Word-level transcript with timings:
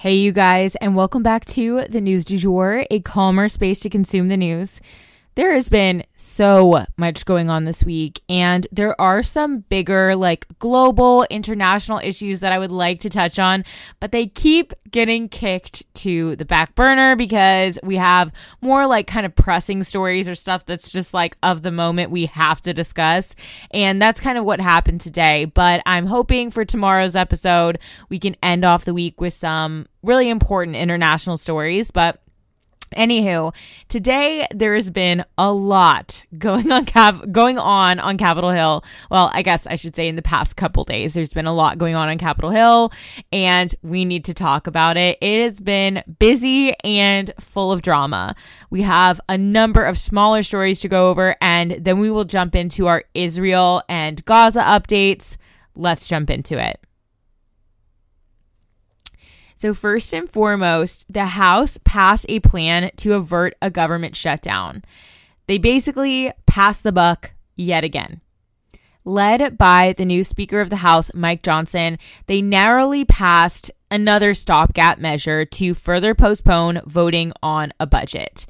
Hey, 0.00 0.14
you 0.14 0.32
guys, 0.32 0.76
and 0.76 0.96
welcome 0.96 1.22
back 1.22 1.44
to 1.44 1.82
the 1.82 2.00
News 2.00 2.24
du 2.24 2.38
Jour, 2.38 2.86
a 2.90 3.00
calmer 3.00 3.48
space 3.48 3.80
to 3.80 3.90
consume 3.90 4.28
the 4.28 4.36
news. 4.38 4.80
There 5.34 5.52
has 5.52 5.68
been 5.68 6.04
so 6.16 6.86
much 6.96 7.26
going 7.26 7.50
on 7.50 7.66
this 7.66 7.84
week, 7.84 8.22
and 8.26 8.66
there 8.72 8.98
are 8.98 9.22
some 9.22 9.60
bigger, 9.60 10.16
like 10.16 10.46
global, 10.58 11.26
international 11.28 11.98
issues 11.98 12.40
that 12.40 12.50
I 12.50 12.58
would 12.58 12.72
like 12.72 13.00
to 13.00 13.10
touch 13.10 13.38
on, 13.38 13.64
but 14.00 14.10
they 14.10 14.26
keep 14.26 14.72
getting 14.90 15.28
kicked 15.28 15.82
to 15.96 16.34
the 16.36 16.44
back 16.46 16.74
burner 16.74 17.14
because 17.14 17.78
we 17.82 17.96
have 17.96 18.32
more 18.62 18.86
like 18.86 19.06
kind 19.06 19.26
of 19.26 19.34
pressing 19.34 19.82
stories 19.82 20.30
or 20.30 20.34
stuff 20.34 20.64
that's 20.64 20.90
just 20.90 21.12
like 21.12 21.36
of 21.42 21.60
the 21.62 21.70
moment 21.70 22.10
we 22.10 22.26
have 22.26 22.60
to 22.62 22.72
discuss. 22.72 23.34
And 23.70 24.00
that's 24.00 24.20
kind 24.20 24.38
of 24.38 24.46
what 24.46 24.60
happened 24.60 25.02
today. 25.02 25.44
But 25.44 25.82
I'm 25.84 26.06
hoping 26.06 26.50
for 26.50 26.64
tomorrow's 26.64 27.16
episode, 27.16 27.78
we 28.08 28.18
can 28.18 28.34
end 28.42 28.64
off 28.64 28.84
the 28.84 28.94
week 28.94 29.20
with 29.20 29.34
some 29.34 29.86
really 30.02 30.28
important 30.28 30.76
international 30.76 31.36
stories. 31.36 31.90
But 31.90 32.20
Anywho, 32.96 33.54
today 33.86 34.48
there 34.52 34.74
has 34.74 34.90
been 34.90 35.24
a 35.38 35.52
lot 35.52 36.24
going 36.36 36.72
on 36.72 36.84
Cap- 36.84 37.30
going 37.30 37.56
on 37.56 38.00
on 38.00 38.18
Capitol 38.18 38.50
Hill. 38.50 38.84
Well, 39.10 39.30
I 39.32 39.42
guess 39.42 39.64
I 39.68 39.76
should 39.76 39.94
say 39.94 40.08
in 40.08 40.16
the 40.16 40.22
past 40.22 40.56
couple 40.56 40.82
days 40.82 41.14
there's 41.14 41.32
been 41.32 41.46
a 41.46 41.54
lot 41.54 41.78
going 41.78 41.94
on 41.94 42.08
on 42.08 42.18
Capitol 42.18 42.50
Hill 42.50 42.92
and 43.30 43.72
we 43.82 44.04
need 44.04 44.24
to 44.24 44.34
talk 44.34 44.66
about 44.66 44.96
it. 44.96 45.18
It 45.20 45.42
has 45.42 45.60
been 45.60 46.02
busy 46.18 46.74
and 46.82 47.30
full 47.38 47.70
of 47.70 47.82
drama. 47.82 48.34
We 48.70 48.82
have 48.82 49.20
a 49.28 49.38
number 49.38 49.84
of 49.84 49.96
smaller 49.96 50.42
stories 50.42 50.80
to 50.80 50.88
go 50.88 51.10
over 51.10 51.36
and 51.40 51.70
then 51.70 52.00
we 52.00 52.10
will 52.10 52.24
jump 52.24 52.56
into 52.56 52.88
our 52.88 53.04
Israel 53.14 53.84
and 53.88 54.24
Gaza 54.24 54.62
updates. 54.62 55.36
Let's 55.76 56.08
jump 56.08 56.28
into 56.28 56.60
it. 56.60 56.80
So, 59.60 59.74
first 59.74 60.14
and 60.14 60.26
foremost, 60.26 61.04
the 61.12 61.26
House 61.26 61.78
passed 61.84 62.24
a 62.30 62.40
plan 62.40 62.90
to 62.96 63.12
avert 63.12 63.52
a 63.60 63.68
government 63.68 64.16
shutdown. 64.16 64.82
They 65.48 65.58
basically 65.58 66.32
passed 66.46 66.82
the 66.82 66.92
buck 66.92 67.34
yet 67.56 67.84
again. 67.84 68.22
Led 69.04 69.58
by 69.58 69.92
the 69.98 70.06
new 70.06 70.24
Speaker 70.24 70.62
of 70.62 70.70
the 70.70 70.76
House, 70.76 71.10
Mike 71.12 71.42
Johnson, 71.42 71.98
they 72.26 72.40
narrowly 72.40 73.04
passed 73.04 73.70
another 73.90 74.32
stopgap 74.32 74.98
measure 74.98 75.44
to 75.44 75.74
further 75.74 76.14
postpone 76.14 76.80
voting 76.86 77.30
on 77.42 77.74
a 77.78 77.86
budget. 77.86 78.46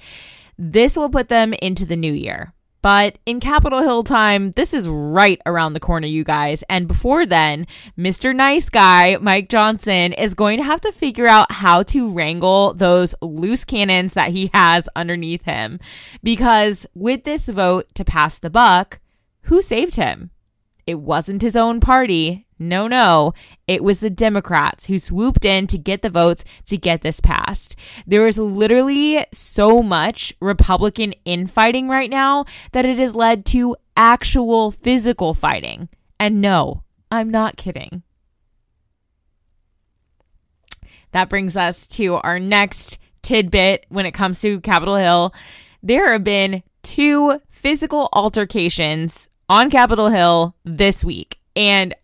This 0.56 0.96
will 0.96 1.10
put 1.10 1.28
them 1.28 1.54
into 1.54 1.84
the 1.84 1.96
new 1.96 2.12
year. 2.12 2.52
But 2.82 3.18
in 3.26 3.40
Capitol 3.40 3.82
Hill 3.82 4.02
time, 4.02 4.52
this 4.52 4.72
is 4.72 4.88
right 4.88 5.40
around 5.44 5.74
the 5.74 5.80
corner, 5.80 6.06
you 6.06 6.24
guys. 6.24 6.64
And 6.68 6.88
before 6.88 7.26
then, 7.26 7.66
Mr. 7.98 8.34
Nice 8.34 8.70
Guy, 8.70 9.18
Mike 9.20 9.48
Johnson, 9.48 10.12
is 10.14 10.34
going 10.34 10.58
to 10.58 10.64
have 10.64 10.80
to 10.82 10.92
figure 10.92 11.26
out 11.26 11.52
how 11.52 11.82
to 11.84 12.10
wrangle 12.10 12.72
those 12.74 13.14
loose 13.20 13.64
cannons 13.64 14.14
that 14.14 14.30
he 14.30 14.50
has 14.54 14.88
underneath 14.96 15.44
him. 15.44 15.78
Because 16.22 16.86
with 16.94 17.24
this 17.24 17.48
vote 17.48 17.86
to 17.94 18.04
pass 18.04 18.38
the 18.38 18.50
buck, 18.50 19.00
who 19.42 19.60
saved 19.60 19.96
him? 19.96 20.30
It 20.86 21.00
wasn't 21.00 21.42
his 21.42 21.56
own 21.56 21.80
party. 21.80 22.46
No, 22.62 22.86
no. 22.86 23.32
It 23.66 23.82
was 23.82 24.00
the 24.00 24.10
Democrats 24.10 24.86
who 24.86 24.98
swooped 24.98 25.46
in 25.46 25.66
to 25.68 25.78
get 25.78 26.02
the 26.02 26.10
votes 26.10 26.44
to 26.66 26.76
get 26.76 27.00
this 27.00 27.18
passed. 27.18 27.74
There 28.06 28.26
is 28.26 28.38
literally 28.38 29.24
so 29.32 29.82
much 29.82 30.34
Republican 30.42 31.14
infighting 31.24 31.88
right 31.88 32.10
now 32.10 32.44
that 32.72 32.84
it 32.84 32.98
has 32.98 33.16
led 33.16 33.46
to 33.46 33.76
actual 33.96 34.70
physical 34.70 35.32
fighting. 35.32 35.88
And 36.18 36.42
no, 36.42 36.84
I'm 37.10 37.30
not 37.30 37.56
kidding. 37.56 38.02
That 41.12 41.30
brings 41.30 41.56
us 41.56 41.86
to 41.88 42.16
our 42.16 42.38
next 42.38 42.98
tidbit 43.22 43.86
when 43.88 44.04
it 44.04 44.12
comes 44.12 44.38
to 44.42 44.60
Capitol 44.60 44.96
Hill. 44.96 45.34
There 45.82 46.12
have 46.12 46.24
been 46.24 46.62
two 46.82 47.40
physical 47.48 48.10
altercations 48.12 49.30
on 49.48 49.70
Capitol 49.70 50.10
Hill 50.10 50.54
this 50.62 51.02
week. 51.02 51.38
And 51.56 51.94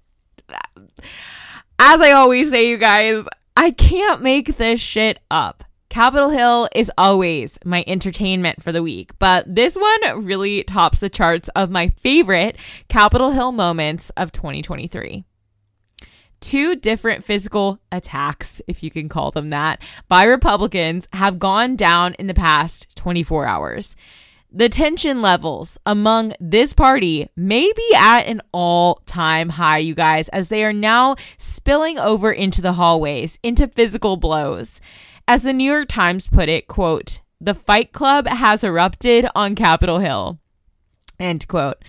as 1.79 2.01
I 2.01 2.12
always 2.12 2.51
say, 2.51 2.69
you 2.69 2.79
guys, 2.79 3.25
I 3.57 3.71
can't 3.71 4.23
make 4.23 4.57
this 4.57 4.81
shit 4.81 5.19
up. 5.31 5.62
Capitol 5.89 6.29
Hill 6.29 6.69
is 6.75 6.93
always 6.99 7.59
my 7.65 7.83
entertainment 7.87 8.62
for 8.62 8.71
the 8.71 8.83
week, 8.83 9.12
but 9.19 9.45
this 9.47 9.77
one 9.77 10.27
really 10.27 10.62
tops 10.65 11.01
the 11.01 11.09
charts 11.09 11.49
of 11.51 11.71
my 11.71 11.89
favorite 11.89 12.57
Capitol 12.89 13.31
Hill 13.31 13.53
moments 13.53 14.11
of 14.11 14.33
2023 14.33 15.25
two 16.41 16.77
different 16.77 17.25
physical 17.25 17.81
attacks, 17.91 18.61
if 18.69 18.83
you 18.83 18.91
can 18.91 19.09
call 19.09 19.31
them 19.31 19.49
that, 19.51 19.83
by 20.09 20.25
Republicans 20.25 21.09
have 21.13 21.39
gone 21.39 21.77
down 21.77 22.15
in 22.15 22.27
the 22.27 22.34
past 22.34 22.95
24 22.97 23.47
hours. 23.47 23.97
The 24.56 24.71
tension 24.71 25.21
levels 25.21 25.77
among 25.84 26.33
this 26.41 26.72
party 26.72 27.28
may 27.37 27.71
be 27.77 27.94
at 27.94 28.22
an 28.22 28.41
all 28.53 29.03
time 29.05 29.50
high, 29.50 29.77
you 29.77 29.94
guys, 29.94 30.31
as 30.31 30.49
they 30.49 30.65
are 30.65 30.72
now 30.72 31.17
spilling 31.37 31.99
over 31.99 32.33
into 32.33 32.62
the 32.62 32.72
hallways, 32.72 33.39
into 33.43 33.69
physical 33.69 34.16
blows. 34.16 34.81
As 35.28 35.43
the 35.43 35.53
New 35.53 35.71
York 35.71 35.89
Times 35.89 36.27
put 36.27 36.49
it, 36.49 36.69
quote, 36.69 37.21
the 37.39 37.53
fight 37.53 37.93
club 37.93 38.27
has 38.28 38.65
erupted 38.65 39.27
on 39.34 39.56
Capitol 39.56 39.99
Hill. 39.99 40.39
End 41.21 41.47
quote. 41.49 41.84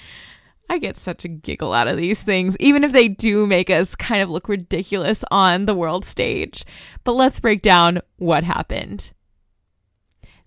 I 0.69 0.77
get 0.77 0.97
such 0.97 1.23
a 1.23 1.29
giggle 1.29 1.71
out 1.71 1.87
of 1.87 1.95
these 1.95 2.21
things, 2.21 2.57
even 2.59 2.83
if 2.83 2.91
they 2.91 3.07
do 3.07 3.47
make 3.47 3.69
us 3.69 3.95
kind 3.95 4.21
of 4.21 4.29
look 4.29 4.49
ridiculous 4.49 5.23
on 5.31 5.67
the 5.67 5.73
world 5.73 6.03
stage. 6.03 6.65
But 7.05 7.13
let's 7.13 7.39
break 7.39 7.61
down 7.61 8.01
what 8.17 8.43
happened. 8.43 9.13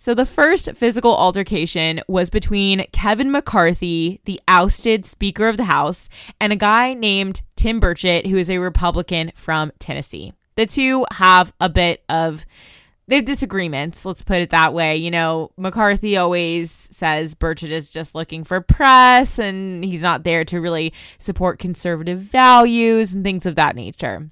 So 0.00 0.14
the 0.14 0.24
first 0.24 0.72
physical 0.72 1.14
altercation 1.14 2.00
was 2.08 2.30
between 2.30 2.86
Kevin 2.90 3.30
McCarthy, 3.30 4.22
the 4.24 4.40
ousted 4.48 5.04
Speaker 5.04 5.46
of 5.46 5.58
the 5.58 5.64
House, 5.64 6.08
and 6.40 6.54
a 6.54 6.56
guy 6.56 6.94
named 6.94 7.42
Tim 7.54 7.82
Burchett, 7.82 8.26
who 8.26 8.38
is 8.38 8.48
a 8.48 8.56
Republican 8.56 9.30
from 9.34 9.72
Tennessee. 9.78 10.32
The 10.54 10.64
two 10.64 11.04
have 11.10 11.52
a 11.60 11.68
bit 11.68 12.02
of 12.08 12.46
they 13.08 13.16
have 13.16 13.26
disagreements, 13.26 14.06
let's 14.06 14.22
put 14.22 14.38
it 14.38 14.50
that 14.50 14.72
way. 14.72 14.96
You 14.96 15.10
know, 15.10 15.50
McCarthy 15.58 16.16
always 16.16 16.70
says 16.70 17.34
Burchett 17.34 17.70
is 17.70 17.90
just 17.90 18.14
looking 18.14 18.42
for 18.42 18.62
press 18.62 19.38
and 19.38 19.84
he's 19.84 20.02
not 20.02 20.24
there 20.24 20.46
to 20.46 20.62
really 20.62 20.94
support 21.18 21.58
conservative 21.58 22.20
values 22.20 23.12
and 23.12 23.22
things 23.22 23.44
of 23.44 23.56
that 23.56 23.76
nature. 23.76 24.30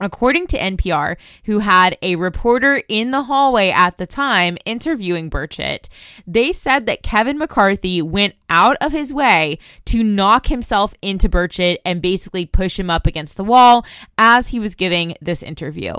According 0.00 0.46
to 0.48 0.58
NPR, 0.58 1.16
who 1.44 1.58
had 1.58 1.96
a 2.02 2.16
reporter 2.16 2.82
in 2.88 3.10
the 3.10 3.24
hallway 3.24 3.70
at 3.70 3.98
the 3.98 4.06
time 4.06 4.56
interviewing 4.64 5.28
Burchett, 5.30 5.88
they 6.26 6.52
said 6.52 6.86
that 6.86 7.02
Kevin 7.02 7.38
McCarthy 7.38 8.00
went 8.00 8.34
out 8.48 8.76
of 8.80 8.92
his 8.92 9.12
way 9.12 9.58
to 9.86 10.02
knock 10.02 10.46
himself 10.46 10.94
into 11.02 11.28
Burchett 11.28 11.78
and 11.84 12.00
basically 12.02 12.46
push 12.46 12.78
him 12.78 12.90
up 12.90 13.06
against 13.06 13.36
the 13.36 13.44
wall 13.44 13.84
as 14.16 14.48
he 14.48 14.58
was 14.58 14.74
giving 14.74 15.14
this 15.20 15.42
interview. 15.42 15.92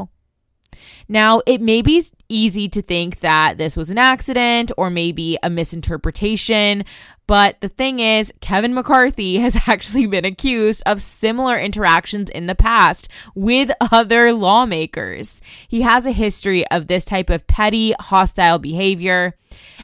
Now, 1.07 1.42
it 1.45 1.62
may 1.62 1.81
be 1.81 2.04
easy 2.30 2.68
to 2.69 2.81
think 2.81 3.19
that 3.19 3.57
this 3.57 3.75
was 3.75 3.89
an 3.89 3.98
accident 3.98 4.72
or 4.78 4.89
maybe 4.89 5.38
a 5.44 5.50
misinterpretation, 5.50 6.83
but 7.31 7.62
the 7.62 7.69
thing 7.69 8.00
is, 8.00 8.33
Kevin 8.42 8.74
McCarthy 8.74 9.38
has 9.39 9.56
actually 9.68 10.06
been 10.06 10.25
accused 10.25 10.83
of 10.86 11.01
similar 11.01 11.57
interactions 11.57 12.30
in 12.30 12.48
the 12.48 12.56
past 12.56 13.07
with 13.36 13.72
other 13.92 14.33
lawmakers. 14.33 15.42
He 15.68 15.81
has 15.81 16.06
a 16.06 16.12
history 16.12 16.68
of 16.68 16.88
this 16.88 17.06
type 17.06 17.30
of 17.30 17.48
petty, 17.48 17.94
hostile 18.00 18.60
behavior. 18.60 19.38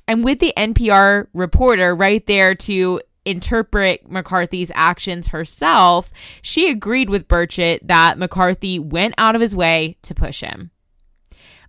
And 0.10 0.26
with 0.26 0.40
the 0.40 0.54
NPR 0.58 1.28
reporter 1.34 1.96
right 1.96 2.26
there 2.26 2.54
to 2.56 3.00
interpret 3.24 4.10
McCarthy's 4.10 4.72
actions 4.76 5.28
herself, 5.28 6.12
she 6.42 6.70
agreed 6.70 7.10
with 7.10 7.30
Burchett 7.30 7.80
that 7.84 8.18
McCarthy 8.18 8.80
went 8.80 9.16
out 9.18 9.36
of 9.36 9.42
his 9.42 9.56
way 9.56 9.98
to 10.02 10.16
push 10.16 10.42
him. 10.42 10.72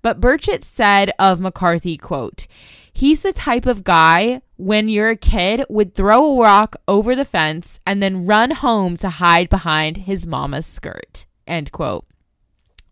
But 0.03 0.21
Burchett 0.21 0.65
said 0.65 1.11
of 1.19 1.41
McCarthy, 1.41 1.97
quote, 1.97 2.47
He's 2.93 3.23
the 3.23 3.33
type 3.33 3.67
of 3.67 3.85
guy 3.85 4.43
when 4.57 4.89
you're 4.89 5.11
a 5.11 5.17
kid 5.17 5.65
would 5.69 5.95
throw 5.95 6.33
a 6.33 6.43
rock 6.43 6.75
over 6.89 7.15
the 7.15 7.25
fence 7.25 7.79
and 7.87 8.03
then 8.03 8.27
run 8.27 8.51
home 8.51 8.97
to 8.97 9.09
hide 9.09 9.49
behind 9.49 9.99
his 9.99 10.27
mama's 10.27 10.67
skirt. 10.67 11.27
End 11.47 11.71
quote. 11.71 12.07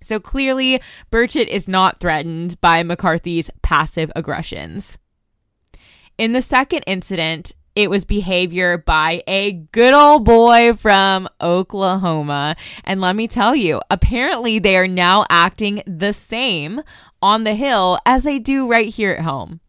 So 0.01 0.21
clearly, 0.21 0.81
Burchett 1.11 1.49
is 1.49 1.69
not 1.69 1.99
threatened 1.99 2.61
by 2.61 2.83
McCarthy's 2.83 3.51
passive 3.63 4.13
aggressions. 4.15 4.99
In 6.19 6.33
the 6.33 6.43
second 6.43 6.85
incident, 6.87 7.53
it 7.77 7.91
was 7.91 8.05
behavior 8.07 8.79
by 8.79 9.23
a 9.29 9.53
good 9.53 9.95
old 9.95 10.25
boy 10.25 10.73
from 10.73 11.29
Oklahoma. 11.41 12.57
And 12.85 13.01
let 13.03 13.15
me 13.15 13.29
tell 13.29 13.55
you, 13.55 13.81
apparently 13.91 14.59
they 14.59 14.77
are 14.79 14.89
now 14.89 15.27
acting 15.29 15.83
the 15.87 16.15
same 16.15 16.81
on 17.21 17.45
the 17.45 17.55
Hill 17.55 17.99
as 18.07 18.25
they 18.25 18.39
do 18.39 18.69
right 18.69 18.89
here 18.89 19.13
at 19.13 19.25
home. 19.25 19.61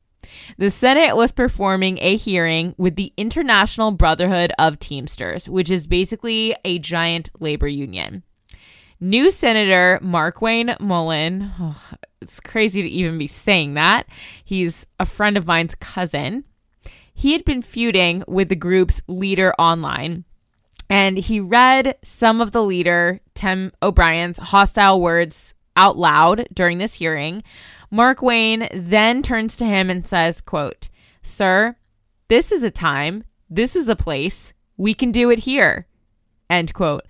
The 0.57 0.69
Senate 0.69 1.15
was 1.15 1.31
performing 1.31 1.99
a 2.01 2.15
hearing 2.15 2.73
with 2.77 2.95
the 2.95 3.13
International 3.17 3.91
Brotherhood 3.91 4.53
of 4.57 4.79
Teamsters, 4.79 5.49
which 5.49 5.69
is 5.69 5.85
basically 5.85 6.55
a 6.63 6.79
giant 6.79 7.29
labor 7.39 7.67
union. 7.67 8.23
New 8.99 9.31
Senator 9.31 9.99
Markwayne 10.01 10.79
Mullin, 10.79 11.51
oh, 11.59 11.91
it's 12.21 12.39
crazy 12.39 12.81
to 12.81 12.89
even 12.89 13.17
be 13.17 13.27
saying 13.27 13.75
that. 13.75 14.07
He's 14.43 14.87
a 14.99 15.05
friend 15.05 15.37
of 15.37 15.45
mine's 15.45 15.75
cousin. 15.75 16.45
He 17.17 17.33
had 17.33 17.43
been 17.45 17.63
feuding 17.63 18.23
with 18.27 18.49
the 18.49 18.55
group's 18.55 19.01
leader 19.07 19.51
online, 19.57 20.23
and 20.87 21.17
he 21.17 21.39
read 21.39 21.97
some 22.03 22.41
of 22.41 22.51
the 22.51 22.61
leader, 22.61 23.21
Tim 23.33 23.71
O'Brien's, 23.81 24.37
hostile 24.37 25.01
words 25.01 25.55
out 25.75 25.97
loud 25.97 26.45
during 26.53 26.77
this 26.77 26.93
hearing. 26.93 27.41
Markwayne 27.91 28.69
then 28.71 29.23
turns 29.23 29.57
to 29.57 29.65
him 29.65 29.89
and 29.89 30.05
says, 30.05 30.41
quote, 30.41 30.89
Sir, 31.23 31.75
this 32.27 32.51
is 32.51 32.63
a 32.63 32.69
time, 32.69 33.23
this 33.49 33.75
is 33.75 33.89
a 33.89 33.95
place, 33.95 34.53
we 34.77 34.93
can 34.93 35.11
do 35.11 35.31
it 35.31 35.39
here. 35.39 35.87
End 36.51 36.71
quote. 36.75 37.07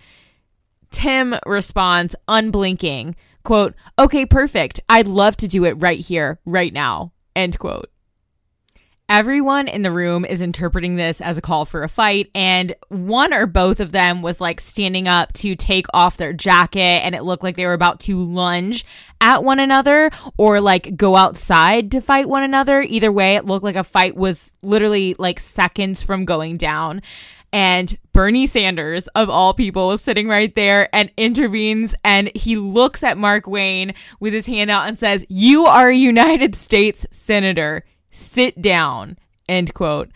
Tim 0.90 1.36
responds, 1.46 2.16
unblinking, 2.30 3.18
quote, 3.44 3.76
okay, 4.00 4.26
perfect. 4.26 4.80
I'd 4.88 5.10
love 5.10 5.36
to 5.36 5.50
do 5.50 5.66
it 5.66 5.74
right 5.74 6.00
here, 6.00 6.40
right 6.46 6.72
now, 6.72 7.12
end 7.36 7.60
quote. 7.60 7.92
Everyone 9.10 9.70
in 9.70 9.84
the 9.84 9.92
room 9.92 10.26
is 10.26 10.42
interpreting 10.42 10.98
this 10.98 11.22
as 11.22 11.38
a 11.38 11.42
call 11.42 11.64
for 11.64 11.82
a 11.82 11.88
fight, 11.88 12.30
and 12.36 12.76
one 12.90 13.34
or 13.34 13.46
both 13.46 13.80
of 13.80 13.94
them 13.94 14.22
was 14.22 14.42
like 14.42 14.60
standing 14.60 15.08
up 15.08 15.32
to 15.32 15.56
take 15.56 15.86
off 15.94 16.18
their 16.18 16.34
jacket, 16.34 16.80
and 16.80 17.16
it 17.16 17.24
looked 17.24 17.42
like 17.42 17.56
they 17.56 17.66
were 17.66 17.72
about 17.72 18.02
to 18.02 18.22
lunge 18.22 18.86
at 19.22 19.46
one 19.46 19.60
another 19.60 20.12
or 20.36 20.60
like 20.60 20.98
go 20.98 21.16
outside 21.16 21.92
to 21.92 22.02
fight 22.02 22.28
one 22.28 22.44
another. 22.44 22.82
Either 22.82 23.10
way, 23.10 23.36
it 23.36 23.46
looked 23.46 23.64
like 23.64 23.78
a 23.78 23.84
fight 23.86 24.18
was 24.18 24.58
literally 24.62 25.16
like 25.18 25.40
seconds 25.40 26.04
from 26.04 26.26
going 26.26 26.58
down. 26.58 27.02
And 27.54 27.98
Bernie 28.12 28.46
Sanders, 28.46 29.08
of 29.16 29.30
all 29.30 29.54
people, 29.54 29.88
was 29.88 30.02
sitting 30.02 30.28
right 30.28 30.54
there 30.54 30.94
and 30.94 31.10
intervenes. 31.16 31.96
And 32.04 32.30
he 32.36 32.58
looks 32.58 33.04
at 33.04 33.16
Markwayne 33.16 33.96
with 34.20 34.34
his 34.34 34.46
hand 34.46 34.70
out 34.70 34.86
and 34.86 34.98
says, 34.98 35.26
You 35.30 35.66
are 35.66 35.90
a 35.90 35.96
United 35.96 36.56
States 36.56 37.08
Senator. 37.10 37.86
Sit 38.18 38.62
down. 38.62 39.18
End 39.48 39.74
quote. 39.76 40.10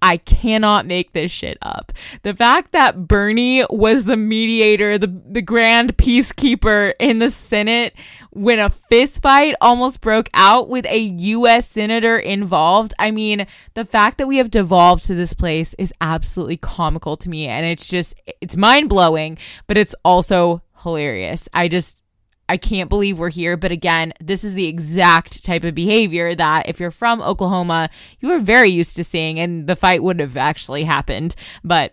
I 0.00 0.18
cannot 0.18 0.86
make 0.86 1.12
this 1.12 1.32
shit 1.32 1.58
up. 1.60 1.92
The 2.22 2.32
fact 2.32 2.70
that 2.70 3.08
Bernie 3.08 3.64
was 3.68 4.04
the 4.04 4.16
mediator, 4.16 4.96
the, 4.96 5.08
the 5.08 5.42
grand 5.42 5.96
peacekeeper 5.96 6.92
in 7.00 7.18
the 7.18 7.30
Senate 7.30 7.94
when 8.30 8.60
a 8.60 8.70
fist 8.70 9.22
fight 9.22 9.56
almost 9.60 10.00
broke 10.00 10.30
out 10.34 10.68
with 10.68 10.86
a 10.86 10.98
U.S. 10.98 11.68
senator 11.68 12.16
involved. 12.16 12.94
I 12.96 13.10
mean, 13.10 13.44
the 13.74 13.84
fact 13.84 14.18
that 14.18 14.28
we 14.28 14.36
have 14.36 14.52
devolved 14.52 15.04
to 15.06 15.16
this 15.16 15.34
place 15.34 15.74
is 15.74 15.92
absolutely 16.00 16.58
comical 16.58 17.16
to 17.16 17.28
me. 17.28 17.48
And 17.48 17.66
it's 17.66 17.88
just, 17.88 18.14
it's 18.40 18.56
mind 18.56 18.88
blowing, 18.88 19.36
but 19.66 19.76
it's 19.76 19.96
also 20.04 20.62
hilarious. 20.84 21.48
I 21.52 21.66
just, 21.66 22.04
I 22.48 22.56
can't 22.56 22.88
believe 22.88 23.18
we're 23.18 23.30
here. 23.30 23.56
But 23.56 23.72
again, 23.72 24.12
this 24.20 24.44
is 24.44 24.54
the 24.54 24.66
exact 24.66 25.44
type 25.44 25.64
of 25.64 25.74
behavior 25.74 26.34
that 26.34 26.68
if 26.68 26.80
you're 26.80 26.90
from 26.90 27.20
Oklahoma, 27.20 27.90
you 28.20 28.30
are 28.30 28.38
very 28.38 28.70
used 28.70 28.96
to 28.96 29.04
seeing, 29.04 29.38
and 29.38 29.66
the 29.66 29.76
fight 29.76 30.02
would 30.02 30.20
have 30.20 30.36
actually 30.36 30.84
happened. 30.84 31.34
But 31.62 31.92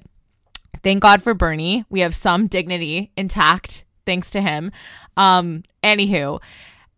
thank 0.83 1.01
God 1.01 1.21
for 1.21 1.33
Bernie. 1.33 1.85
We 1.89 2.01
have 2.01 2.15
some 2.15 2.47
dignity 2.47 3.11
intact 3.17 3.85
thanks 4.05 4.31
to 4.31 4.41
him. 4.41 4.71
Um, 5.17 5.63
anywho, 5.83 6.41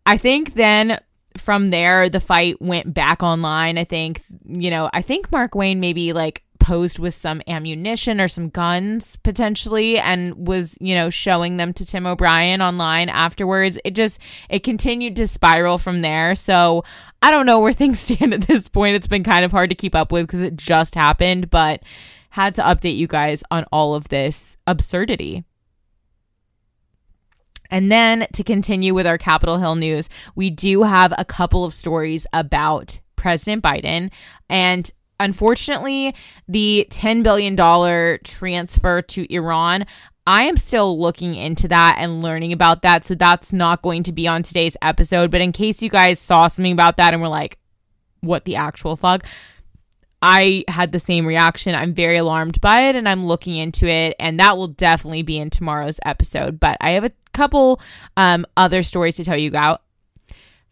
I 0.06 0.16
think 0.16 0.54
then 0.54 0.98
from 1.40 1.70
there, 1.70 2.08
the 2.08 2.20
fight 2.20 2.60
went 2.60 2.92
back 2.92 3.22
online. 3.22 3.78
I 3.78 3.84
think, 3.84 4.22
you 4.46 4.70
know, 4.70 4.90
I 4.92 5.02
think 5.02 5.30
Markwayne 5.30 5.78
maybe 5.78 6.12
like 6.12 6.42
posed 6.60 6.98
with 6.98 7.14
some 7.14 7.40
ammunition 7.46 8.20
or 8.20 8.28
some 8.28 8.48
guns 8.48 9.16
potentially 9.16 9.98
and 9.98 10.46
was, 10.46 10.76
you 10.80 10.94
know, 10.94 11.08
showing 11.08 11.56
them 11.56 11.72
to 11.72 11.86
Tim 11.86 12.06
O'Brien 12.06 12.60
online 12.60 13.08
afterwards. 13.08 13.78
It 13.84 13.92
just 13.92 14.20
it 14.48 14.64
continued 14.64 15.16
to 15.16 15.26
spiral 15.26 15.78
from 15.78 16.00
there. 16.00 16.34
So, 16.34 16.84
I 17.22 17.30
don't 17.30 17.46
know 17.46 17.60
where 17.60 17.72
things 17.74 18.00
stand 18.00 18.34
at 18.34 18.42
this 18.42 18.68
point. 18.68 18.96
It's 18.96 19.08
been 19.08 19.24
kind 19.24 19.44
of 19.44 19.52
hard 19.52 19.70
to 19.70 19.76
keep 19.76 19.94
up 19.94 20.12
with 20.12 20.26
because 20.26 20.42
it 20.42 20.56
just 20.56 20.94
happened, 20.94 21.50
but 21.50 21.82
had 22.30 22.54
to 22.56 22.62
update 22.62 22.96
you 22.96 23.06
guys 23.06 23.42
on 23.50 23.64
all 23.72 23.94
of 23.94 24.08
this 24.08 24.56
absurdity. 24.66 25.44
And 27.70 27.90
then 27.92 28.26
to 28.32 28.44
continue 28.44 28.94
with 28.94 29.06
our 29.06 29.18
Capitol 29.18 29.58
Hill 29.58 29.74
news, 29.74 30.08
we 30.34 30.50
do 30.50 30.82
have 30.82 31.12
a 31.16 31.24
couple 31.24 31.64
of 31.64 31.74
stories 31.74 32.26
about 32.32 33.00
President 33.16 33.62
Biden. 33.62 34.10
And 34.48 34.90
unfortunately, 35.20 36.14
the 36.48 36.86
$10 36.90 37.22
billion 37.22 37.56
transfer 38.24 39.02
to 39.02 39.34
Iran, 39.34 39.84
I 40.26 40.44
am 40.44 40.56
still 40.56 41.00
looking 41.00 41.34
into 41.34 41.68
that 41.68 41.96
and 41.98 42.22
learning 42.22 42.52
about 42.52 42.82
that. 42.82 43.04
So 43.04 43.14
that's 43.14 43.52
not 43.52 43.82
going 43.82 44.02
to 44.04 44.12
be 44.12 44.28
on 44.28 44.42
today's 44.42 44.76
episode. 44.82 45.30
But 45.30 45.40
in 45.40 45.52
case 45.52 45.82
you 45.82 45.90
guys 45.90 46.18
saw 46.18 46.48
something 46.48 46.72
about 46.72 46.98
that 46.98 47.14
and 47.14 47.22
were 47.22 47.28
like, 47.28 47.58
what 48.20 48.44
the 48.44 48.56
actual 48.56 48.96
fuck? 48.96 49.24
I 50.20 50.64
had 50.68 50.92
the 50.92 50.98
same 50.98 51.26
reaction. 51.26 51.74
I'm 51.74 51.94
very 51.94 52.16
alarmed 52.16 52.60
by 52.60 52.88
it 52.88 52.96
and 52.96 53.08
I'm 53.08 53.26
looking 53.26 53.56
into 53.56 53.86
it. 53.86 54.16
And 54.18 54.40
that 54.40 54.56
will 54.56 54.68
definitely 54.68 55.22
be 55.22 55.38
in 55.38 55.50
tomorrow's 55.50 56.00
episode. 56.04 56.58
But 56.58 56.76
I 56.80 56.90
have 56.90 57.04
a 57.04 57.12
couple 57.32 57.80
um, 58.16 58.46
other 58.56 58.82
stories 58.82 59.16
to 59.16 59.24
tell 59.24 59.36
you 59.36 59.48
about. 59.48 59.82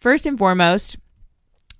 First 0.00 0.26
and 0.26 0.38
foremost, 0.38 0.96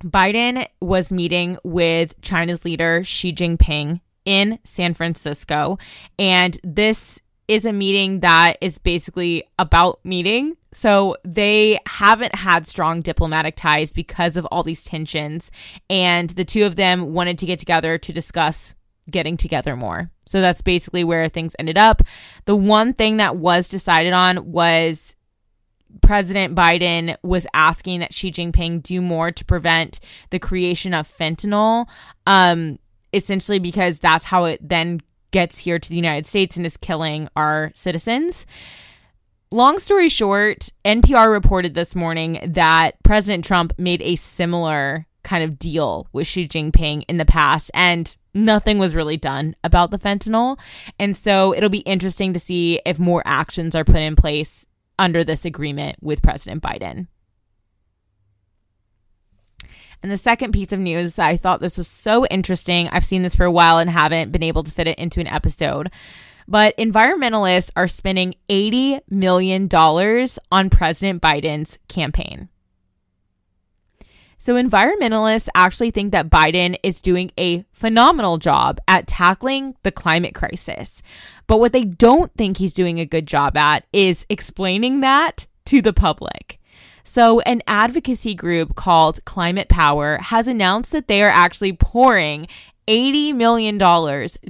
Biden 0.05 0.67
was 0.81 1.13
meeting 1.13 1.59
with 1.65 2.21
China's 2.21 2.65
leader 2.65 3.03
Xi 3.03 3.33
Jinping 3.33 4.01
in 4.25 4.59
San 4.65 4.95
Francisco. 4.95 5.79
And 6.19 6.59
this 6.63 7.21
is 7.49 7.65
a 7.65 7.73
meeting 7.73 8.21
that 8.21 8.57
is 8.61 8.79
basically 8.79 9.45
about 9.59 10.01
meeting. 10.05 10.57
So 10.73 11.17
they 11.25 11.79
haven't 11.87 12.35
had 12.35 12.67
strong 12.67 13.01
diplomatic 13.01 13.57
ties 13.57 13.93
because 13.93 14.37
of 14.37 14.45
all 14.47 14.63
these 14.63 14.85
tensions. 14.85 15.51
And 15.89 16.31
the 16.31 16.45
two 16.45 16.65
of 16.65 16.77
them 16.77 17.13
wanted 17.13 17.39
to 17.39 17.47
get 17.47 17.59
together 17.59 17.99
to 17.99 18.13
discuss 18.13 18.75
getting 19.11 19.37
together 19.37 19.77
more. 19.77 20.11
So 20.27 20.41
that's 20.41 20.63
basically 20.63 21.05
where 21.05 21.29
things 21.29 21.55
ended 21.59 21.79
up. 21.79 22.03
The 22.45 22.57
one 22.57 22.93
thing 22.93 23.19
that 23.19 23.37
was 23.37 23.69
decided 23.69 24.13
on 24.13 24.51
was 24.51 25.15
President 26.03 26.55
Biden 26.55 27.17
was 27.23 27.47
asking 27.55 28.01
that 28.01 28.13
Xi 28.13 28.31
Jinping 28.31 28.83
do 28.83 29.01
more 29.01 29.31
to 29.31 29.45
prevent 29.45 30.01
the 30.31 30.39
creation 30.39 30.95
of 30.95 31.09
fentanyl, 31.09 31.89
um, 32.27 32.79
essentially 33.13 33.59
because 33.59 34.01
that's 34.01 34.25
how 34.25 34.45
it 34.45 34.59
then 34.67 35.01
gets 35.31 35.59
here 35.59 35.79
to 35.79 35.89
the 35.89 35.97
United 35.97 36.27
States 36.27 36.57
and 36.57 36.67
is 36.67 36.77
killing 36.77 37.29
our 37.37 37.71
citizens. 37.75 38.47
Long 39.53 39.79
story 39.79 40.09
short, 40.09 40.71
NPR 40.85 41.31
reported 41.31 41.75
this 41.75 41.95
morning 41.95 42.41
that 42.45 43.01
President 43.05 43.45
Trump 43.45 43.73
made 43.79 44.03
a 44.03 44.17
similar 44.17 45.07
kind 45.23 45.45
of 45.45 45.59
deal 45.59 46.09
with 46.13 46.27
Xi 46.27 46.49
Jinping 46.49 47.05
in 47.09 47.17
the 47.17 47.25
past, 47.25 47.71
and 47.75 48.17
nothing 48.35 48.79
was 48.79 48.95
really 48.95 49.17
done 49.17 49.55
about 49.65 49.91
the 49.91 49.99
fentanyl. 49.99 50.59
And 50.99 51.17
so 51.17 51.55
it'll 51.55 51.69
be 51.69 51.79
interesting 51.79 52.33
to 52.33 52.41
see 52.41 52.81
if 52.85 52.99
more 52.99 53.23
actions 53.25 53.75
are 53.75 53.85
put 53.85 53.97
in 53.97 54.17
place 54.17 54.67
under 54.99 55.25
this 55.25 55.45
agreement 55.45 55.97
with 56.01 56.23
President 56.23 56.63
Biden. 56.63 57.09
And 60.07 60.13
the 60.13 60.17
second 60.17 60.53
piece 60.53 60.73
of 60.73 60.79
news, 60.79 61.19
I 61.19 61.37
thought 61.37 61.59
this 61.59 61.77
was 61.77 61.89
so 61.89 62.25
interesting. 62.27 62.87
I've 62.87 63.05
seen 63.05 63.25
this 63.25 63.35
for 63.35 63.43
a 63.43 63.51
while 63.51 63.79
and 63.79 63.91
haven't 63.91 64.31
been 64.31 64.45
able 64.45 64.63
to 64.63 64.71
fit 64.71 64.87
it 64.87 65.01
into 65.01 65.19
an 65.19 65.27
episode. 65.27 65.91
But 66.47 66.77
environmentalists 66.77 67.73
are 67.75 67.89
spending 67.89 68.37
$80 68.49 69.01
million 69.11 69.69
on 69.69 70.71
President 70.71 71.21
Biden's 71.21 71.81
campaign. 71.89 72.49
So, 74.39 74.55
environmentalists 74.55 75.49
actually 75.57 75.91
think 75.91 76.13
that 76.13 76.31
Biden 76.31 76.77
is 76.85 77.03
doing 77.03 77.33
a 77.37 77.65
phenomenal 77.73 78.39
job 78.39 78.79
at 78.87 79.09
tackling 79.09 79.75
the 79.83 79.91
climate 79.91 80.37
crisis. 80.37 81.03
But 81.49 81.59
what 81.59 81.73
they 81.73 81.83
don't 81.83 82.33
think 82.35 82.59
he's 82.59 82.75
doing 82.75 83.01
a 83.01 83.07
good 83.07 83.27
job 83.27 83.57
at 83.57 83.85
is 83.93 84.25
explaining 84.31 85.01
that 85.01 85.49
to 85.65 85.83
the 85.83 85.93
public. 85.93 86.56
So, 87.09 87.39
an 87.43 87.63
advocacy 87.69 88.35
group 88.35 88.75
called 88.75 89.25
Climate 89.25 89.69
Power 89.69 90.19
has 90.19 90.49
announced 90.49 90.91
that 90.91 91.07
they 91.07 91.23
are 91.23 91.31
actually 91.31 91.73
pouring 91.73 92.49
$80 92.89 93.35
million 93.35 93.77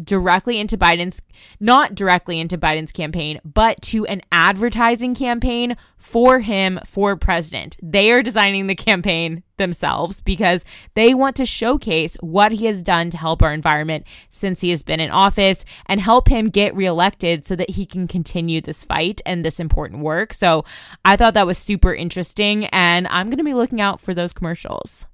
directly 0.05 0.61
into 0.61 0.77
Biden's, 0.77 1.23
not 1.59 1.95
directly 1.95 2.39
into 2.39 2.59
Biden's 2.59 2.93
campaign, 2.93 3.41
but 3.45 3.81
to 3.83 4.05
an 4.07 4.23
advertising 4.31 5.15
campaign 5.15 5.77
for 5.97 6.41
him 6.41 6.79
for 6.85 7.17
president. 7.17 7.77
They 7.83 8.11
are 8.13 8.23
designing 8.23 8.67
the 8.67 8.75
campaign 8.75 9.43
themselves 9.57 10.21
because 10.21 10.65
they 10.95 11.15
want 11.15 11.37
to 11.37 11.47
showcase 11.47 12.17
what 12.21 12.53
he 12.53 12.67
has 12.67 12.83
done 12.83 13.11
to 13.11 13.17
help 13.17 13.43
our 13.43 13.55
environment 13.55 14.07
since 14.29 14.61
he 14.61 14.71
has 14.71 14.83
been 14.83 15.01
in 15.01 15.11
office 15.11 15.65
and 15.87 16.01
help 16.01 16.29
him 16.29 16.49
get 16.49 16.77
reelected 16.77 17.47
so 17.47 17.57
that 17.57 17.71
he 17.71 17.87
can 17.87 18.07
continue 18.07 18.61
this 18.61 18.85
fight 18.85 19.23
and 19.25 19.45
this 19.45 19.59
important 19.59 20.03
work. 20.03 20.35
So 20.35 20.65
I 21.05 21.17
thought 21.17 21.35
that 21.35 21.47
was 21.47 21.59
super 21.59 21.95
interesting 21.95 22.67
and 22.67 23.07
I'm 23.09 23.29
going 23.29 23.39
to 23.39 23.45
be 23.45 23.55
looking 23.55 23.81
out 23.81 24.01
for 24.01 24.13
those 24.13 24.33
commercials. 24.33 25.07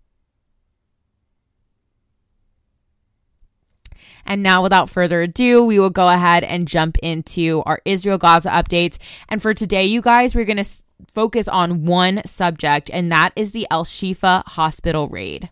And 4.27 4.43
now, 4.43 4.63
without 4.63 4.91
further 4.91 5.23
ado, 5.23 5.65
we 5.65 5.79
will 5.79 5.91
go 5.91 6.09
ahead 6.09 6.45
and 6.45 6.69
jump 6.69 6.99
into 6.99 7.63
our 7.67 7.81
Israel 7.85 8.19
Gaza 8.19 8.51
updates. 8.51 8.99
And 9.29 9.43
for 9.43 9.55
today, 9.55 9.85
you 9.85 10.01
guys, 10.01 10.35
we're 10.35 10.45
going 10.45 10.57
to 10.57 10.61
s- 10.61 10.85
focus 11.09 11.49
on 11.49 11.85
one 11.85 12.23
subject, 12.25 12.91
and 12.93 13.11
that 13.13 13.33
is 13.37 13.53
the 13.53 13.67
El 13.71 13.85
Shifa 13.85 14.45
hospital 14.47 15.09
raid. 15.09 15.51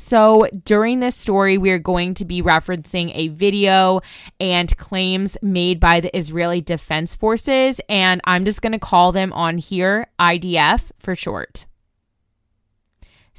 So, 0.00 0.46
during 0.64 1.00
this 1.00 1.16
story, 1.16 1.58
we 1.58 1.72
are 1.72 1.78
going 1.80 2.14
to 2.14 2.24
be 2.24 2.40
referencing 2.40 3.10
a 3.16 3.28
video 3.28 4.00
and 4.38 4.74
claims 4.76 5.36
made 5.42 5.80
by 5.80 5.98
the 5.98 6.16
Israeli 6.16 6.60
Defense 6.60 7.16
Forces, 7.16 7.80
and 7.88 8.20
I'm 8.22 8.44
just 8.44 8.62
going 8.62 8.74
to 8.74 8.78
call 8.78 9.10
them 9.10 9.32
on 9.32 9.58
here 9.58 10.06
IDF 10.20 10.92
for 11.00 11.16
short. 11.16 11.66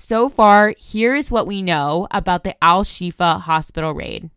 So 0.02 0.30
far, 0.30 0.74
here 0.78 1.14
is 1.14 1.30
what 1.30 1.46
we 1.46 1.62
know 1.62 2.08
about 2.10 2.46
the 2.46 2.56
Al 2.64 2.86
Shifa 2.86 3.42
hospital 3.42 3.94
raid. 3.94 4.30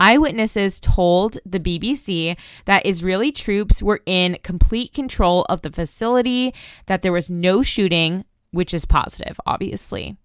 Eyewitnesses 0.00 0.80
told 0.80 1.38
the 1.46 1.60
BBC 1.60 2.36
that 2.64 2.84
Israeli 2.84 3.30
troops 3.30 3.84
were 3.84 4.00
in 4.04 4.38
complete 4.42 4.92
control 4.92 5.46
of 5.48 5.62
the 5.62 5.70
facility, 5.70 6.52
that 6.86 7.02
there 7.02 7.12
was 7.12 7.30
no 7.30 7.62
shooting, 7.62 8.24
which 8.50 8.74
is 8.74 8.84
positive, 8.84 9.38
obviously. 9.46 10.16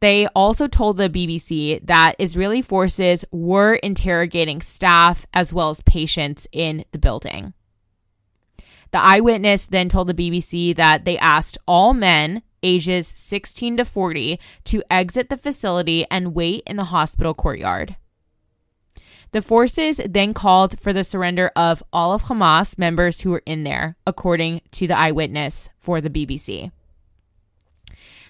They 0.00 0.26
also 0.28 0.68
told 0.68 0.98
the 0.98 1.08
BBC 1.08 1.84
that 1.86 2.16
Israeli 2.18 2.60
forces 2.60 3.24
were 3.32 3.76
interrogating 3.76 4.60
staff 4.60 5.24
as 5.32 5.54
well 5.54 5.70
as 5.70 5.80
patients 5.80 6.46
in 6.52 6.84
the 6.92 6.98
building. 6.98 7.54
The 8.90 9.00
eyewitness 9.00 9.66
then 9.66 9.88
told 9.88 10.08
the 10.08 10.14
BBC 10.14 10.76
that 10.76 11.06
they 11.06 11.16
asked 11.16 11.56
all 11.66 11.94
men 11.94 12.42
ages 12.62 13.06
16 13.06 13.78
to 13.78 13.84
40 13.84 14.38
to 14.64 14.82
exit 14.90 15.28
the 15.28 15.36
facility 15.36 16.04
and 16.10 16.34
wait 16.34 16.62
in 16.66 16.76
the 16.76 16.84
hospital 16.84 17.34
courtyard. 17.34 17.96
The 19.32 19.42
forces 19.42 20.00
then 20.08 20.34
called 20.34 20.78
for 20.80 20.92
the 20.92 21.04
surrender 21.04 21.52
of 21.54 21.82
all 21.92 22.12
of 22.12 22.22
Hamas 22.24 22.76
members 22.76 23.20
who 23.20 23.30
were 23.30 23.42
in 23.46 23.62
there, 23.62 23.96
according 24.06 24.62
to 24.72 24.88
the 24.88 24.98
eyewitness 24.98 25.68
for 25.78 26.00
the 26.00 26.10
BBC. 26.10 26.72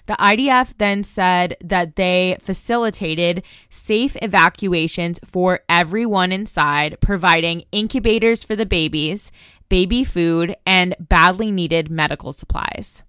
The 0.07 0.13
IDF 0.13 0.77
then 0.77 1.03
said 1.03 1.55
that 1.63 1.95
they 1.95 2.37
facilitated 2.39 3.43
safe 3.69 4.15
evacuations 4.21 5.19
for 5.23 5.61
everyone 5.69 6.31
inside, 6.31 6.99
providing 7.01 7.63
incubators 7.71 8.43
for 8.43 8.55
the 8.55 8.65
babies, 8.65 9.31
baby 9.69 10.03
food, 10.03 10.55
and 10.65 10.95
badly 10.99 11.49
needed 11.51 11.89
medical 11.89 12.31
supplies. 12.31 13.03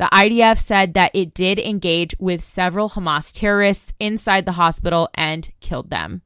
The 0.00 0.08
IDF 0.14 0.56
said 0.56 0.94
that 0.94 1.10
it 1.12 1.34
did 1.34 1.58
engage 1.58 2.14
with 2.18 2.42
several 2.42 2.88
Hamas 2.88 3.38
terrorists 3.38 3.92
inside 4.00 4.46
the 4.46 4.52
hospital 4.52 5.10
and 5.12 5.50
killed 5.60 5.90
them. 5.90 6.22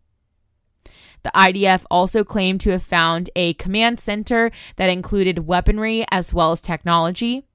The 1.24 1.32
IDF 1.34 1.84
also 1.90 2.22
claimed 2.22 2.60
to 2.60 2.70
have 2.70 2.84
found 2.84 3.30
a 3.34 3.54
command 3.54 3.98
center 3.98 4.52
that 4.76 4.90
included 4.90 5.48
weaponry 5.48 6.04
as 6.12 6.32
well 6.32 6.52
as 6.52 6.60
technology. 6.60 7.48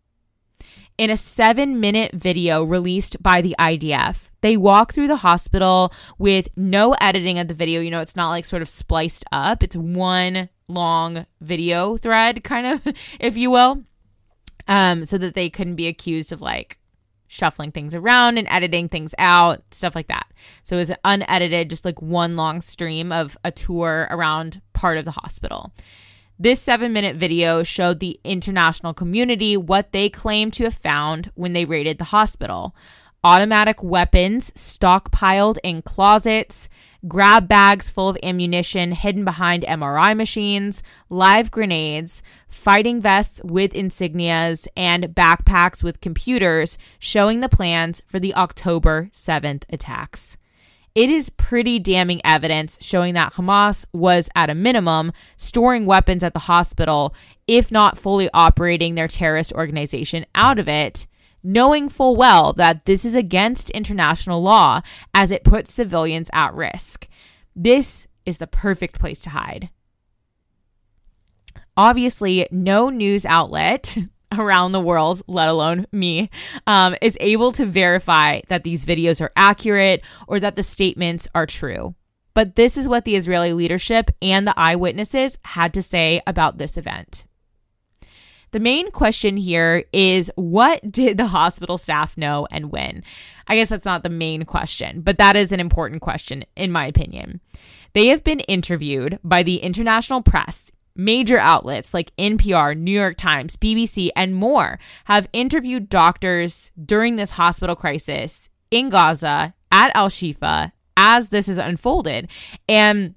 In 0.97 1.09
a 1.09 1.15
seven 1.15 1.79
minute 1.79 2.11
video 2.11 2.65
released 2.65 3.23
by 3.23 3.39
the 3.39 3.55
IDF, 3.57 4.29
they 4.41 4.57
walk 4.57 4.91
through 4.91 5.07
the 5.07 5.15
hospital 5.15 5.93
with 6.17 6.49
no 6.57 6.95
editing 6.99 7.39
of 7.39 7.47
the 7.47 7.53
video. 7.53 7.79
You 7.79 7.91
know, 7.91 8.01
it's 8.01 8.17
not 8.17 8.31
like 8.31 8.43
sort 8.43 8.61
of 8.61 8.67
spliced 8.67 9.23
up, 9.31 9.63
it's 9.63 9.77
one 9.77 10.49
long 10.67 11.25
video 11.39 11.95
thread, 11.95 12.43
kind 12.43 12.67
of, 12.67 12.93
if 13.21 13.37
you 13.37 13.51
will 13.51 13.85
um, 14.69 15.03
so 15.03 15.17
that 15.17 15.33
they 15.33 15.49
couldn't 15.49 15.75
be 15.75 15.87
accused 15.87 16.31
of 16.31 16.41
like 16.41 16.77
shuffling 17.27 17.71
things 17.71 17.93
around 17.93 18.37
and 18.37 18.47
editing 18.49 18.87
things 18.87 19.13
out, 19.17 19.61
stuff 19.71 19.95
like 19.95 20.07
that. 20.07 20.27
So 20.63 20.75
it 20.75 20.79
was 20.79 20.91
unedited, 21.03 21.69
just 21.69 21.83
like 21.83 22.01
one 22.01 22.35
long 22.37 22.61
stream 22.61 23.11
of 23.11 23.37
a 23.43 23.51
tour 23.51 24.07
around 24.09 24.61
part 24.73 24.97
of 24.97 25.05
the 25.05 25.11
hospital. 25.11 25.73
This 26.37 26.61
seven 26.61 26.93
minute 26.93 27.17
video 27.17 27.63
showed 27.63 27.99
the 27.99 28.19
international 28.23 28.93
community 28.93 29.57
what 29.57 29.91
they 29.91 30.07
claimed 30.07 30.53
to 30.53 30.63
have 30.63 30.75
found 30.75 31.31
when 31.35 31.53
they 31.53 31.65
raided 31.65 31.97
the 31.97 32.05
hospital 32.05 32.73
automatic 33.23 33.83
weapons 33.83 34.51
stockpiled 34.51 35.57
in 35.63 35.81
closets, 35.81 36.69
grab 37.07 37.47
bags 37.47 37.89
full 37.89 38.09
of 38.09 38.17
ammunition 38.23 38.91
hidden 38.91 39.23
behind 39.23 39.63
MRI 39.63 40.15
machines, 40.15 40.83
live 41.09 41.51
grenades, 41.51 42.21
fighting 42.47 43.01
vests 43.01 43.41
with 43.43 43.73
insignias, 43.73 44.67
and 44.75 45.05
backpacks 45.15 45.83
with 45.83 46.01
computers 46.01 46.77
showing 46.99 47.39
the 47.39 47.49
plans 47.49 48.01
for 48.05 48.19
the 48.19 48.35
October 48.35 49.09
7th 49.13 49.63
attacks. 49.69 50.37
It 50.95 51.09
is 51.09 51.29
pretty 51.29 51.79
damning 51.79 52.19
evidence 52.25 52.77
showing 52.81 53.13
that 53.13 53.33
Hamas 53.33 53.85
was, 53.93 54.29
at 54.35 54.49
a 54.49 54.55
minimum, 54.55 55.13
storing 55.37 55.85
weapons 55.85 56.23
at 56.23 56.33
the 56.33 56.39
hospital, 56.39 57.13
if 57.47 57.71
not 57.71 57.97
fully 57.97 58.29
operating 58.33 58.95
their 58.95 59.07
terrorist 59.07 59.53
organization 59.53 60.25
out 60.35 60.59
of 60.59 60.67
it 60.67 61.07
knowing 61.43 61.89
full 61.89 62.15
well 62.15 62.53
that 62.53 62.85
this 62.85 63.05
is 63.05 63.15
against 63.15 63.69
international 63.71 64.41
law 64.41 64.81
as 65.13 65.31
it 65.31 65.43
puts 65.43 65.73
civilians 65.73 66.29
at 66.33 66.53
risk. 66.53 67.07
This 67.55 68.07
is 68.25 68.37
the 68.37 68.47
perfect 68.47 68.99
place 68.99 69.21
to 69.21 69.31
hide. 69.31 69.69
Obviously, 71.75 72.47
no 72.51 72.89
news 72.89 73.25
outlet 73.25 73.97
around 74.37 74.71
the 74.71 74.81
world, 74.81 75.21
let 75.27 75.49
alone 75.49 75.85
me, 75.91 76.29
um, 76.67 76.95
is 77.01 77.17
able 77.19 77.51
to 77.53 77.65
verify 77.65 78.41
that 78.49 78.63
these 78.63 78.85
videos 78.85 79.21
are 79.21 79.31
accurate 79.35 80.03
or 80.27 80.39
that 80.39 80.55
the 80.55 80.63
statements 80.63 81.27
are 81.33 81.45
true. 81.45 81.95
But 82.33 82.55
this 82.55 82.77
is 82.77 82.87
what 82.87 83.05
the 83.05 83.15
Israeli 83.15 83.53
leadership 83.53 84.11
and 84.21 84.45
the 84.45 84.57
eyewitnesses 84.57 85.37
had 85.43 85.73
to 85.73 85.81
say 85.81 86.21
about 86.27 86.57
this 86.57 86.77
event. 86.77 87.25
The 88.51 88.59
main 88.59 88.91
question 88.91 89.37
here 89.37 89.83
is 89.93 90.31
what 90.35 90.81
did 90.91 91.17
the 91.17 91.27
hospital 91.27 91.77
staff 91.77 92.17
know 92.17 92.47
and 92.49 92.71
when? 92.71 93.03
I 93.47 93.55
guess 93.55 93.69
that's 93.69 93.85
not 93.85 94.03
the 94.03 94.09
main 94.09 94.43
question, 94.43 95.01
but 95.01 95.17
that 95.19 95.35
is 95.35 95.51
an 95.51 95.59
important 95.59 96.01
question, 96.01 96.43
in 96.55 96.71
my 96.71 96.85
opinion. 96.85 97.41
They 97.93 98.07
have 98.07 98.23
been 98.23 98.39
interviewed 98.41 99.19
by 99.23 99.43
the 99.43 99.57
international 99.57 100.21
press. 100.21 100.71
Major 100.95 101.37
outlets 101.37 101.93
like 101.93 102.15
NPR, 102.17 102.75
New 102.75 102.91
York 102.91 103.15
Times, 103.17 103.55
BBC, 103.55 104.09
and 104.15 104.35
more 104.35 104.79
have 105.05 105.29
interviewed 105.31 105.87
doctors 105.87 106.71
during 106.83 107.15
this 107.15 107.31
hospital 107.31 107.75
crisis 107.75 108.49
in 108.69 108.89
Gaza 108.89 109.53
at 109.71 109.95
Al 109.95 110.09
Shifa 110.09 110.71
as 110.97 111.29
this 111.29 111.47
has 111.47 111.57
unfolded. 111.57 112.29
And 112.67 113.15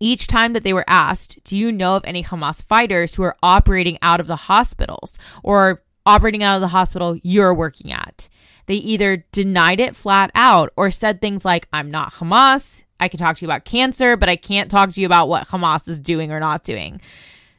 each 0.00 0.26
time 0.26 0.52
that 0.52 0.64
they 0.64 0.72
were 0.72 0.84
asked, 0.86 1.42
Do 1.44 1.56
you 1.56 1.72
know 1.72 1.96
of 1.96 2.04
any 2.04 2.22
Hamas 2.22 2.62
fighters 2.62 3.14
who 3.14 3.22
are 3.22 3.36
operating 3.42 3.98
out 4.02 4.20
of 4.20 4.26
the 4.26 4.36
hospitals 4.36 5.18
or 5.42 5.82
operating 6.06 6.42
out 6.42 6.56
of 6.56 6.60
the 6.60 6.68
hospital 6.68 7.18
you're 7.22 7.54
working 7.54 7.92
at? 7.92 8.28
They 8.66 8.76
either 8.76 9.24
denied 9.30 9.80
it 9.80 9.94
flat 9.94 10.30
out 10.34 10.72
or 10.76 10.90
said 10.90 11.20
things 11.20 11.44
like, 11.44 11.68
I'm 11.72 11.90
not 11.90 12.12
Hamas. 12.12 12.84
I 12.98 13.08
can 13.08 13.18
talk 13.18 13.36
to 13.36 13.44
you 13.44 13.48
about 13.48 13.64
cancer, 13.64 14.16
but 14.16 14.28
I 14.28 14.36
can't 14.36 14.70
talk 14.70 14.90
to 14.92 15.00
you 15.00 15.06
about 15.06 15.28
what 15.28 15.48
Hamas 15.48 15.88
is 15.88 15.98
doing 16.00 16.32
or 16.32 16.40
not 16.40 16.62
doing. 16.62 17.00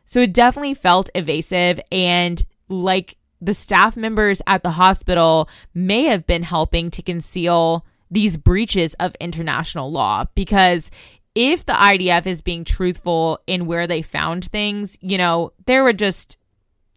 So 0.06 0.22
it 0.22 0.34
definitely 0.34 0.74
felt 0.74 1.10
evasive 1.14 1.80
and 1.92 2.44
like 2.70 3.18
the 3.42 3.54
staff 3.54 3.96
members 3.98 4.42
at 4.48 4.64
the 4.64 4.72
hospital 4.72 5.50
may 5.74 6.06
have 6.06 6.26
been 6.26 6.44
helping 6.44 6.90
to 6.92 7.02
conceal 7.02 7.86
these 8.10 8.38
breaches 8.38 8.94
of 8.96 9.16
international 9.20 9.92
law 9.92 10.26
because 10.36 10.90
if 11.36 11.66
the 11.66 11.74
IDF 11.74 12.26
is 12.26 12.42
being 12.42 12.64
truthful 12.64 13.40
in 13.46 13.66
where 13.66 13.88
they 13.88 14.02
found 14.02 14.46
things, 14.46 14.98
you 15.02 15.18
know, 15.18 15.52
there 15.66 15.84
were 15.84 15.94
just 15.94 16.38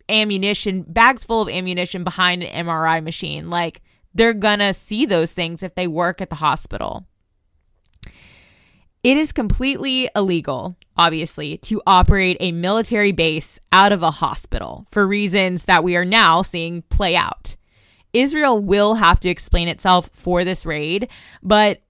ammunition, 0.08 0.82
bags 0.82 1.24
full 1.24 1.42
of 1.42 1.48
ammunition 1.48 2.04
behind 2.04 2.42
an 2.42 2.66
MRI 2.66 3.02
machine. 3.02 3.50
Like 3.50 3.82
they're 4.14 4.32
gonna 4.32 4.72
see 4.72 5.04
those 5.04 5.34
things 5.34 5.62
if 5.62 5.74
they 5.74 5.88
work 5.88 6.20
at 6.20 6.30
the 6.30 6.36
hospital. 6.36 7.06
It 9.04 9.16
is 9.16 9.32
completely 9.32 10.08
illegal, 10.16 10.76
obviously, 10.96 11.56
to 11.58 11.80
operate 11.86 12.36
a 12.40 12.52
military 12.52 13.12
base 13.12 13.58
out 13.72 13.92
of 13.92 14.02
a 14.02 14.10
hospital 14.10 14.86
for 14.90 15.06
reasons 15.06 15.66
that 15.66 15.84
we 15.84 15.96
are 15.96 16.04
now 16.04 16.42
seeing 16.42 16.82
play 16.82 17.14
out. 17.14 17.54
Israel 18.12 18.60
will 18.60 18.94
have 18.94 19.20
to 19.20 19.28
explain 19.28 19.68
itself 19.68 20.10
for 20.12 20.42
this 20.42 20.66
raid, 20.66 21.08
but 21.42 21.82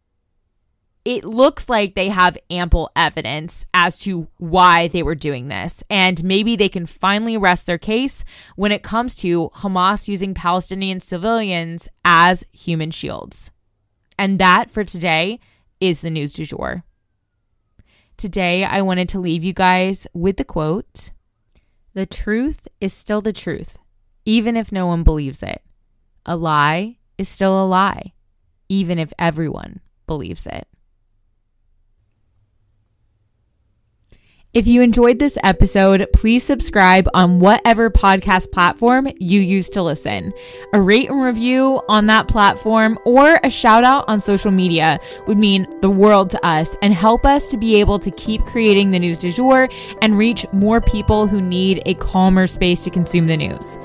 it 1.09 1.25
looks 1.25 1.71
like 1.71 1.95
they 1.95 2.11
have 2.11 2.37
ample 2.51 2.91
evidence 2.95 3.65
as 3.73 3.99
to 3.99 4.29
why 4.37 4.89
they 4.89 5.03
were 5.03 5.15
doing 5.15 5.49
this. 5.49 5.83
And 5.89 6.23
maybe 6.23 6.55
they 6.55 6.69
can 6.69 6.85
finally 6.85 7.39
rest 7.39 7.67
their 7.67 7.79
case 7.79 8.27
when 8.57 8.73
it 8.73 8.83
comes 8.83 9.15
to 9.23 9.49
Hamas 9.55 10.07
using 10.07 10.35
Palestinian 10.35 11.01
civilians 11.01 11.89
as 12.05 12.45
human 12.53 12.91
shields. 12.91 13.53
And 14.19 14.39
that 14.39 14.71
for 14.71 14.85
today 14.85 15.41
is 15.81 16.03
the 16.03 16.11
news 16.11 16.35
du 16.35 16.45
jour. 16.45 16.85
Today, 18.19 18.65
I 18.65 18.83
wanted 18.83 19.09
to 19.11 19.19
leave 19.19 19.43
you 19.43 19.55
guys 19.55 20.07
with 20.13 20.37
the 20.37 20.45
quote 20.45 21.13
The 21.95 22.05
truth 22.05 22.69
is 22.83 22.93
still 22.93 23.23
the 23.23 23.33
truth, 23.33 23.79
even 24.27 24.59
if 24.59 24.71
no 24.71 24.87
one 24.87 25.05
believes 25.05 25.43
it. 25.43 25.63
A 26.27 26.37
lie 26.37 26.99
is 27.17 27.31
still 27.31 27.59
a 27.59 27.65
lie, 27.65 28.13
even 28.69 28.99
if 28.99 29.11
everyone 29.19 29.81
believes 30.07 30.47
it. 30.47 30.69
If 34.55 34.67
you 34.67 34.81
enjoyed 34.81 35.19
this 35.19 35.37
episode, 35.43 36.07
please 36.15 36.43
subscribe 36.43 37.07
on 37.13 37.39
whatever 37.39 37.91
podcast 37.91 38.51
platform 38.51 39.07
you 39.19 39.41
use 39.41 39.69
to 39.71 39.83
listen. 39.83 40.33
A 40.73 40.81
rate 40.81 41.11
and 41.11 41.21
review 41.21 41.83
on 41.87 42.07
that 42.07 42.29
platform 42.29 42.99
or 43.05 43.39
a 43.45 43.51
shout 43.51 43.85
out 43.85 44.07
on 44.09 44.21
social 44.21 44.51
media 44.51 45.01
would 45.27 45.37
mean 45.37 45.67
the 45.83 45.91
world 45.91 46.31
to 46.31 46.47
us 46.47 46.79
and 46.81 46.95
help 46.95 47.27
us 47.27 47.49
to 47.49 47.59
be 47.59 47.79
able 47.79 47.99
to 47.99 48.11
keep 48.13 48.43
creating 48.47 48.89
the 48.89 48.99
news 48.99 49.19
du 49.19 49.31
jour 49.31 49.69
and 50.01 50.17
reach 50.17 50.47
more 50.51 50.81
people 50.81 51.27
who 51.27 51.43
need 51.43 51.83
a 51.85 51.93
calmer 51.95 52.47
space 52.47 52.85
to 52.85 52.91
consume 52.91 53.27
the 53.27 53.37
news. 53.37 53.79